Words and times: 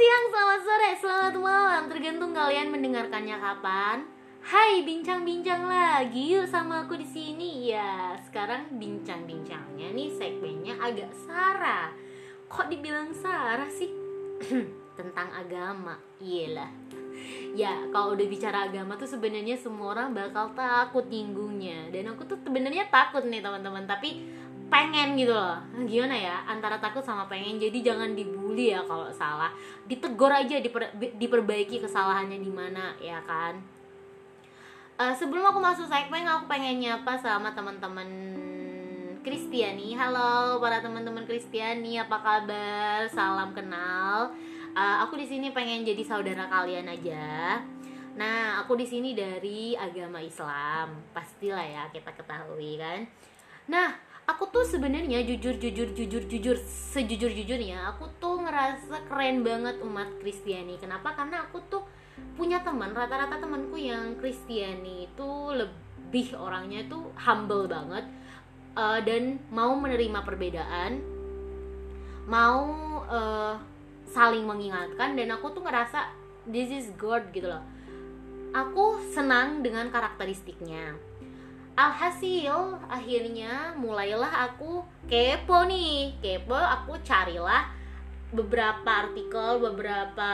siang, 0.00 0.32
selamat 0.32 0.60
sore, 0.64 0.90
selamat 0.96 1.34
malam. 1.36 1.82
Tergantung 1.92 2.32
kalian 2.32 2.72
mendengarkannya 2.72 3.36
kapan. 3.36 4.08
Hai, 4.40 4.80
bincang-bincang 4.80 5.68
lagi. 5.68 6.40
Yuk 6.40 6.48
sama 6.48 6.88
aku 6.88 6.96
di 6.96 7.04
sini. 7.04 7.68
Ya, 7.68 8.16
sekarang 8.24 8.80
bincang-bincangnya 8.80 9.92
nih 9.92 10.08
segmennya 10.08 10.80
agak 10.80 11.12
Sarah. 11.12 11.92
Kok 12.48 12.72
dibilang 12.72 13.12
Sarah 13.12 13.68
sih? 13.68 13.92
Tentang 14.96 15.28
agama, 15.36 16.00
iyalah. 16.16 16.72
Ya, 17.52 17.84
kalau 17.92 18.16
udah 18.16 18.24
bicara 18.24 18.72
agama 18.72 18.96
tuh 18.96 19.04
sebenarnya 19.04 19.60
semua 19.60 19.92
orang 19.92 20.16
bakal 20.16 20.56
takut 20.56 21.12
nyinggungnya. 21.12 21.92
Dan 21.92 22.08
aku 22.08 22.24
tuh 22.24 22.40
sebenarnya 22.40 22.88
takut 22.88 23.28
nih 23.28 23.44
teman-teman. 23.44 23.84
Tapi 23.84 24.16
pengen 24.70 25.18
gitu 25.18 25.34
loh. 25.34 25.58
Gimana 25.84 26.14
ya? 26.14 26.46
Antara 26.46 26.78
takut 26.78 27.02
sama 27.02 27.26
pengen. 27.26 27.58
Jadi 27.58 27.82
jangan 27.82 28.14
dibully 28.14 28.72
ya 28.72 28.80
kalau 28.86 29.10
salah. 29.10 29.50
Ditegur 29.90 30.30
aja 30.30 30.62
diper, 30.62 30.94
diperbaiki 30.96 31.82
kesalahannya 31.82 32.38
di 32.38 32.48
mana 32.48 32.94
ya 33.02 33.18
kan? 33.26 33.58
Uh, 35.00 35.12
sebelum 35.16 35.42
aku 35.42 35.58
masuk 35.58 35.88
segmen 35.90 36.28
aku 36.28 36.46
pengen 36.46 36.78
nyapa 36.78 37.18
sama 37.18 37.50
teman-teman 37.52 38.08
Kristiani. 39.20 39.92
Halo 39.98 40.62
para 40.62 40.80
teman-teman 40.80 41.26
Kristiani 41.26 42.00
apa 42.00 42.16
kabar? 42.22 43.04
Salam 43.10 43.52
kenal. 43.52 44.32
Uh, 44.70 44.96
aku 45.02 45.18
di 45.18 45.26
sini 45.26 45.50
pengen 45.50 45.82
jadi 45.82 46.00
saudara 46.06 46.46
kalian 46.46 46.86
aja. 46.86 47.58
Nah 48.14 48.60
aku 48.60 48.76
di 48.76 48.84
sini 48.84 49.16
dari 49.16 49.72
agama 49.72 50.20
Islam. 50.20 51.00
Pastilah 51.16 51.64
ya 51.64 51.82
kita 51.88 52.12
ketahui 52.12 52.76
kan? 52.76 53.08
Nah 53.72 54.09
aku 54.30 54.46
tuh 54.54 54.62
sebenarnya 54.62 55.26
jujur 55.26 55.58
jujur 55.58 55.90
jujur 55.90 56.22
jujur 56.30 56.56
sejujur 56.94 57.30
jujurnya 57.34 57.90
aku 57.90 58.06
tuh 58.22 58.38
ngerasa 58.38 59.10
keren 59.10 59.42
banget 59.42 59.82
umat 59.82 60.06
Kristiani. 60.22 60.78
Kenapa? 60.78 61.18
Karena 61.18 61.42
aku 61.42 61.58
tuh 61.66 61.82
punya 62.38 62.62
teman 62.62 62.94
rata-rata 62.94 63.42
temanku 63.42 63.74
yang 63.74 64.14
Kristiani 64.22 65.10
itu 65.10 65.30
lebih 65.50 66.38
orangnya 66.38 66.86
tuh 66.86 67.10
humble 67.18 67.66
banget 67.66 68.06
uh, 68.78 69.02
dan 69.02 69.42
mau 69.50 69.74
menerima 69.74 70.22
perbedaan 70.22 71.02
mau 72.30 72.62
uh, 73.10 73.58
saling 74.06 74.46
mengingatkan 74.46 75.18
dan 75.18 75.34
aku 75.34 75.50
tuh 75.50 75.66
ngerasa 75.66 76.06
this 76.46 76.70
is 76.70 76.86
God 76.94 77.34
gitu 77.34 77.50
loh. 77.50 77.62
Aku 78.50 78.98
senang 79.14 79.62
dengan 79.62 79.90
karakteristiknya 79.94 81.09
alhasil 81.80 82.76
akhirnya 82.92 83.72
mulailah 83.72 84.52
aku 84.52 84.84
kepo 85.08 85.64
nih. 85.64 86.12
Kepo 86.20 86.52
aku 86.52 87.00
carilah 87.00 87.72
beberapa 88.30 89.08
artikel 89.08 89.58
beberapa 89.58 90.32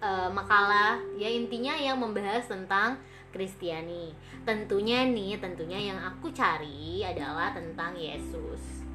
uh, 0.00 0.28
makalah 0.32 0.96
ya 1.20 1.28
intinya 1.28 1.76
yang 1.76 2.00
membahas 2.00 2.48
tentang 2.48 2.96
Kristiani. 3.28 4.16
Tentunya 4.48 5.04
nih 5.04 5.36
tentunya 5.36 5.92
yang 5.92 6.00
aku 6.00 6.32
cari 6.32 7.04
adalah 7.04 7.52
tentang 7.52 7.92
Yesus. 7.92 8.88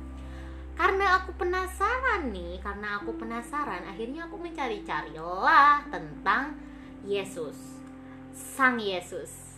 Karena 0.74 1.22
aku 1.22 1.38
penasaran 1.38 2.34
nih 2.34 2.58
karena 2.58 2.98
aku 2.98 3.14
penasaran 3.14 3.86
akhirnya 3.86 4.26
aku 4.26 4.42
mencari-carilah 4.42 5.86
tentang 5.94 6.58
Yesus. 7.06 7.78
Sang 8.34 8.82
Yesus 8.82 9.53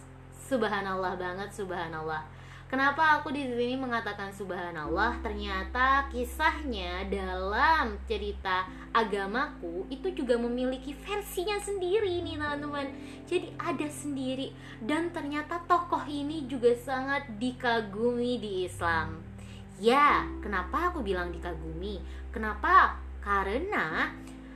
subhanallah 0.45 1.17
banget 1.17 1.49
subhanallah 1.49 2.21
Kenapa 2.65 3.21
aku 3.21 3.29
di 3.29 3.45
sini 3.45 3.77
mengatakan 3.77 4.33
subhanallah? 4.33 5.21
Ternyata 5.21 6.09
kisahnya 6.09 7.05
dalam 7.05 7.93
cerita 8.09 8.65
agamaku 8.89 9.85
itu 9.93 10.09
juga 10.17 10.33
memiliki 10.41 10.97
versinya 10.97 11.61
sendiri 11.61 12.25
nih 12.25 12.41
teman-teman. 12.41 12.89
Jadi 13.29 13.53
ada 13.61 13.85
sendiri 13.85 14.49
dan 14.81 15.13
ternyata 15.13 15.61
tokoh 15.69 16.01
ini 16.09 16.49
juga 16.49 16.73
sangat 16.73 17.37
dikagumi 17.37 18.41
di 18.41 18.65
Islam. 18.65 19.21
Ya, 19.77 20.25
kenapa 20.41 20.89
aku 20.89 21.05
bilang 21.05 21.29
dikagumi? 21.29 22.01
Kenapa? 22.33 22.97
Karena 23.21 24.09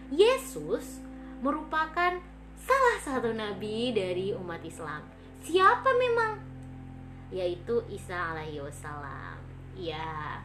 Yesus 0.10 0.98
merupakan 1.46 2.18
salah 2.58 2.98
satu 3.06 3.30
nabi 3.38 3.94
dari 3.94 4.34
umat 4.34 4.66
Islam 4.66 5.19
siapa 5.44 5.90
memang? 5.96 6.42
Yaitu 7.30 7.86
Isa 7.94 8.34
alaihi 8.34 8.60
wasallam 8.60 9.38
ya 9.80 10.42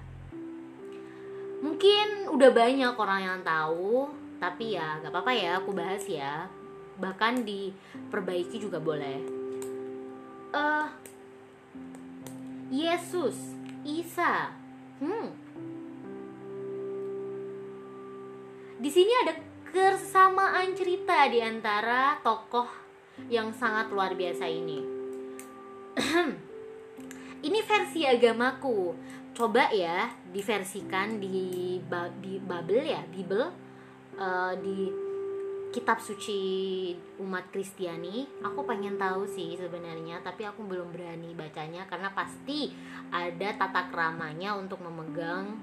mungkin 1.64 2.28
udah 2.28 2.50
banyak 2.52 2.92
orang 2.92 3.20
yang 3.24 3.40
tahu 3.40 4.04
tapi 4.36 4.76
ya 4.76 5.00
gak 5.00 5.08
apa-apa 5.08 5.32
ya 5.32 5.50
aku 5.56 5.72
bahas 5.72 6.04
ya. 6.04 6.44
Bahkan 7.00 7.42
diperbaiki 7.42 8.60
juga 8.60 8.78
boleh. 8.78 9.18
Uh, 10.52 10.86
Yesus 12.68 13.56
Isa. 13.82 14.52
Hmm. 15.00 15.32
Di 18.78 18.90
sini 18.92 19.12
ada 19.24 19.34
kesamaan 19.72 20.76
cerita 20.76 21.24
di 21.32 21.40
antara 21.40 22.20
tokoh 22.20 22.83
yang 23.30 23.50
sangat 23.54 23.90
luar 23.90 24.14
biasa 24.14 24.44
ini. 24.46 24.78
ini 27.46 27.58
versi 27.62 28.02
agamaku. 28.06 28.94
Coba 29.34 29.70
ya 29.74 30.14
diversikan 30.30 31.18
di 31.18 31.78
di 32.22 32.38
Bible 32.38 32.86
ya, 32.86 33.02
Bible 33.10 33.46
uh, 34.14 34.54
di 34.58 34.90
kitab 35.74 35.98
suci 35.98 36.38
umat 37.18 37.50
Kristiani. 37.50 38.30
Aku 38.46 38.62
pengen 38.62 38.94
tahu 38.94 39.26
sih 39.26 39.58
sebenarnya, 39.58 40.22
tapi 40.22 40.46
aku 40.46 40.62
belum 40.62 40.94
berani 40.94 41.34
bacanya 41.34 41.82
karena 41.90 42.14
pasti 42.14 42.70
ada 43.10 43.50
tata 43.58 43.90
keramanya 43.90 44.54
untuk 44.54 44.78
memegang 44.86 45.58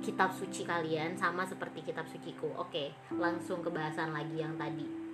kitab 0.00 0.32
suci 0.32 0.64
kalian 0.64 1.16
sama 1.16 1.48
seperti 1.48 1.80
kitab 1.80 2.04
suciku. 2.08 2.52
Oke, 2.60 2.92
langsung 3.16 3.64
ke 3.64 3.72
bahasan 3.72 4.12
lagi 4.12 4.36
yang 4.36 4.56
tadi. 4.60 5.09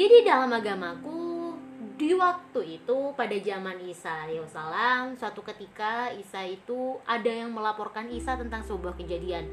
Jadi 0.00 0.24
dalam 0.24 0.48
agamaku 0.48 1.52
di 2.00 2.16
waktu 2.16 2.80
itu 2.80 3.12
pada 3.12 3.36
zaman 3.36 3.76
Isa 3.84 4.24
alaihissalam 4.24 5.20
suatu 5.20 5.44
ketika 5.44 6.08
Isa 6.16 6.40
itu 6.48 6.96
ada 7.04 7.28
yang 7.28 7.52
melaporkan 7.52 8.08
Isa 8.08 8.32
tentang 8.40 8.64
sebuah 8.64 8.96
kejadian. 8.96 9.44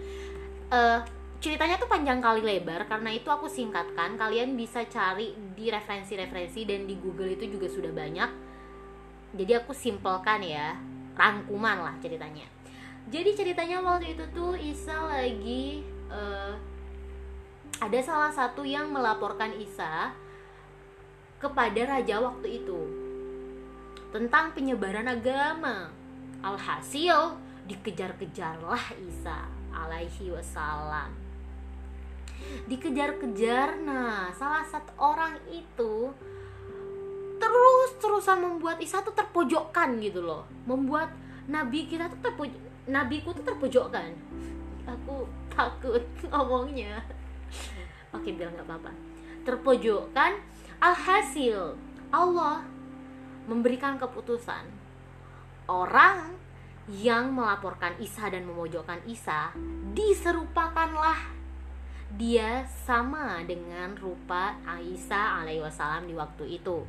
Uh, 0.72 1.04
ceritanya 1.44 1.76
tuh 1.76 1.92
panjang 1.92 2.24
kali 2.24 2.42
lebar 2.42 2.88
karena 2.88 3.12
itu 3.12 3.28
aku 3.28 3.52
singkatkan 3.52 4.16
kalian 4.16 4.56
bisa 4.56 4.88
cari 4.88 5.36
di 5.54 5.68
referensi-referensi 5.68 6.64
dan 6.64 6.90
di 6.90 6.96
Google 6.98 7.30
itu 7.30 7.46
juga 7.46 7.70
sudah 7.70 7.94
banyak 7.94 8.30
jadi 9.38 9.62
aku 9.62 9.70
simpelkan 9.70 10.42
ya 10.42 10.74
rangkuman 11.14 11.86
lah 11.86 11.96
ceritanya 12.02 12.50
jadi 13.14 13.38
ceritanya 13.38 13.86
waktu 13.86 14.18
itu 14.18 14.26
tuh 14.34 14.58
Isa 14.58 14.98
lagi 14.98 15.86
uh, 16.10 16.58
ada 17.78 18.00
salah 18.02 18.34
satu 18.34 18.66
yang 18.66 18.90
melaporkan 18.90 19.54
Isa 19.62 20.10
kepada 21.38 21.82
raja 21.86 22.22
waktu 22.22 22.62
itu 22.64 22.80
tentang 24.10 24.56
penyebaran 24.56 25.06
agama. 25.06 25.92
Alhasil 26.42 27.34
dikejar-kejarlah 27.66 28.94
Isa 29.02 29.50
alaihi 29.74 30.34
wasallam. 30.34 31.14
Dikejar-kejar, 32.70 33.82
nah 33.82 34.30
salah 34.38 34.62
satu 34.62 34.94
orang 35.02 35.42
itu 35.50 36.14
terus-terusan 37.38 38.38
membuat 38.42 38.78
Isa 38.78 39.02
tuh 39.02 39.14
terpojokkan 39.14 39.98
gitu 40.02 40.22
loh. 40.22 40.46
Membuat 40.70 41.10
nabi 41.50 41.90
kita 41.90 42.10
tuh 42.10 42.22
terpojok, 42.22 42.62
nabiku 42.86 43.34
tuh 43.34 43.46
terpojokkan. 43.46 44.14
Aku 44.86 45.26
takut 45.50 46.06
ngomongnya. 46.30 47.02
Oke, 48.14 48.38
bilang 48.38 48.54
nggak 48.56 48.70
apa-apa. 48.70 48.92
Terpojokkan 49.44 50.38
Alhasil, 50.78 51.74
Allah 52.14 52.62
memberikan 53.50 53.98
keputusan 53.98 54.62
orang 55.66 56.38
yang 56.86 57.34
melaporkan 57.34 57.98
Isa 57.98 58.30
dan 58.30 58.46
memojokkan 58.46 59.02
Isa 59.10 59.50
diserupakanlah 59.98 61.34
dia 62.14 62.64
sama 62.86 63.42
dengan 63.44 63.98
rupa 63.98 64.56
Aisyah 64.70 65.44
alaihi 65.44 65.66
wasallam 65.66 66.06
di 66.08 66.14
waktu 66.14 66.62
itu. 66.62 66.86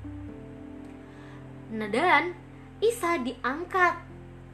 Nah 1.72 1.88
dan 1.88 2.36
Isa 2.84 3.18
diangkat 3.24 3.94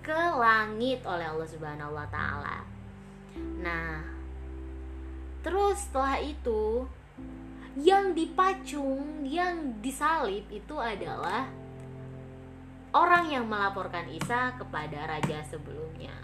ke 0.01 0.21
langit 0.39 1.03
oleh 1.05 1.27
Allah 1.27 1.49
Subhanahu 1.51 1.93
wa 1.93 2.07
taala. 2.09 2.65
Nah, 3.61 4.01
terus 5.43 5.85
setelah 5.85 6.23
itu 6.23 6.89
yang 7.75 8.15
dipacung, 8.15 9.27
yang 9.27 9.83
disalib 9.83 10.47
itu 10.51 10.77
adalah 10.79 11.51
orang 12.95 13.27
yang 13.27 13.45
melaporkan 13.51 14.07
Isa 14.07 14.55
kepada 14.55 15.11
raja 15.11 15.43
sebelumnya. 15.43 16.15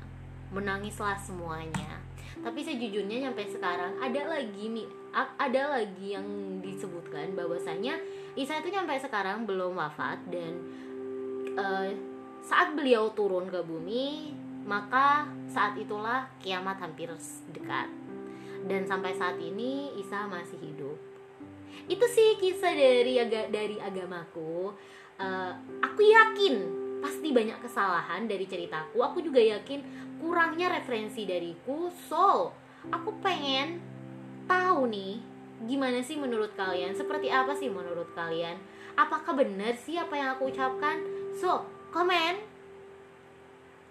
Menangislah 0.55 1.19
semuanya. 1.19 2.11
tapi 2.41 2.65
sejujurnya 2.65 3.29
sampai 3.29 3.45
sekarang 3.53 3.93
ada 4.01 4.23
lagi 4.33 4.73
nih 4.73 4.89
ada 5.37 5.77
lagi 5.77 6.17
yang 6.17 6.25
disebutkan 6.65 7.37
bahwasanya 7.37 8.01
Isa 8.33 8.65
itu 8.65 8.73
sampai 8.73 8.97
sekarang 8.97 9.45
belum 9.45 9.77
wafat 9.77 10.25
dan 10.33 10.57
uh, 11.61 11.93
saat 12.41 12.73
beliau 12.73 13.13
turun 13.13 13.45
ke 13.45 13.61
bumi 13.61 14.33
maka 14.65 15.29
saat 15.53 15.77
itulah 15.77 16.25
kiamat 16.41 16.81
hampir 16.81 17.13
dekat 17.53 17.93
dan 18.65 18.89
sampai 18.89 19.13
saat 19.13 19.37
ini 19.37 19.93
Isa 20.01 20.25
masih 20.25 20.57
hidup 20.65 20.80
itu 21.91 22.07
sih 22.07 22.39
kisah 22.39 22.71
dari 22.71 23.19
aga, 23.19 23.51
dari 23.51 23.77
agamaku. 23.83 24.71
Uh, 25.19 25.53
aku 25.83 26.07
yakin 26.07 26.55
pasti 27.03 27.35
banyak 27.35 27.59
kesalahan 27.59 28.31
dari 28.31 28.47
ceritaku. 28.47 29.03
Aku 29.03 29.19
juga 29.19 29.43
yakin 29.43 29.83
kurangnya 30.23 30.71
referensi 30.71 31.27
dariku. 31.27 31.91
So 32.07 32.55
aku 32.95 33.11
pengen 33.19 33.83
tahu 34.47 34.87
nih 34.87 35.19
gimana 35.67 35.99
sih 36.01 36.15
menurut 36.15 36.55
kalian? 36.55 36.95
Seperti 36.95 37.27
apa 37.27 37.59
sih 37.59 37.67
menurut 37.67 38.15
kalian? 38.15 38.55
Apakah 38.95 39.35
benar 39.35 39.75
sih 39.75 39.99
apa 39.99 40.15
yang 40.15 40.39
aku 40.39 40.55
ucapkan? 40.55 41.03
So 41.35 41.67
komen. 41.91 42.39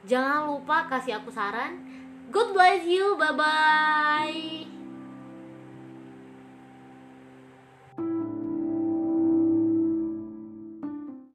Jangan 0.08 0.48
lupa 0.48 0.88
kasih 0.88 1.20
aku 1.20 1.28
saran. 1.36 1.84
God 2.32 2.56
bless 2.56 2.88
you. 2.88 3.20
Bye 3.20 3.36
bye 3.36 4.79